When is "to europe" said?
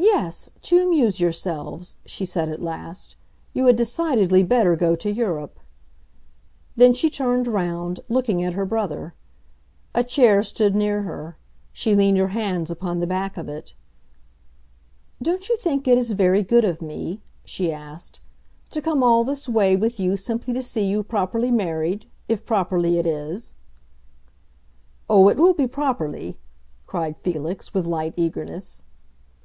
4.94-5.58